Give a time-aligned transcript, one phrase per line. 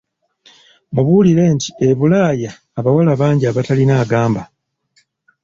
[0.93, 4.43] Mubuulire nti e Bulaya abawala bangi abatalina agamba.